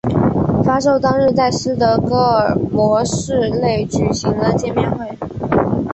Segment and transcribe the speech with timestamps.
[0.65, 5.05] 发售当日在斯德哥尔摩市内举行了见面会。